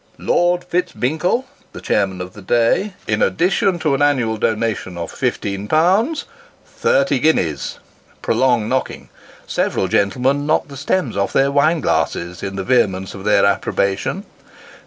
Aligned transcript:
Lord 0.17 0.63
Fitz 0.63 0.93
Binkle, 0.93 1.45
the 1.73 1.79
chairman 1.79 2.21
of 2.21 2.33
the 2.33 2.41
day, 2.41 2.95
in 3.07 3.21
addition 3.21 3.77
to 3.77 3.93
an 3.93 4.01
annual 4.01 4.37
donation 4.37 4.97
of 4.97 5.11
fifteen 5.11 5.67
pounds 5.67 6.25
thirty 6.65 7.19
guineas 7.19 7.77
[prolonged 8.23 8.67
knocking: 8.67 9.09
several 9.45 9.87
gentlemen 9.87 10.47
knock 10.47 10.69
the 10.69 10.75
stems 10.75 11.15
off 11.15 11.33
their 11.33 11.51
wine 11.51 11.81
glasses, 11.81 12.41
in 12.41 12.55
the 12.55 12.63
vehemence 12.63 13.13
of 13.13 13.25
their 13.25 13.45
approbation]. 13.45 14.25